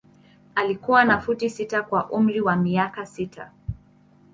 Alikuwa 0.55 1.03
na 1.03 1.19
futi 1.21 1.49
sita 1.49 1.83
kwa 1.83 2.09
umri 2.09 2.41
wa 2.41 2.55
miaka 2.55 3.05
sita. 3.05 3.51